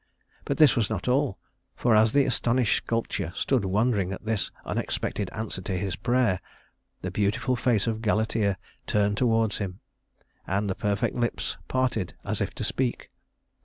[0.45, 1.37] But this was not all,
[1.75, 6.41] for as the astonished sculptor stood wondering at this unexpected answer to his prayer,
[7.03, 9.79] the beautiful face of Galatea turned toward him,
[10.47, 13.11] and the perfect lips parted as if to speak.